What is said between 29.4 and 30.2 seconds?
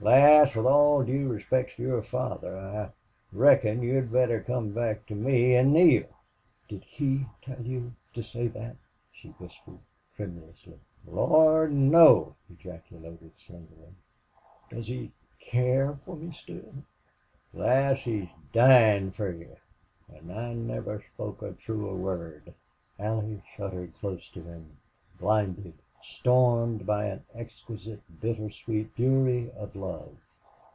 of love.